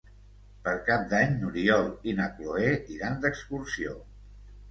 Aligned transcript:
Per 0.67 0.71
Cap 0.87 1.03
d'Any 1.11 1.35
n'Oriol 1.41 1.91
i 2.11 2.15
na 2.21 2.27
Cloè 2.39 2.71
iran 2.95 3.21
d'excursió. 3.27 3.95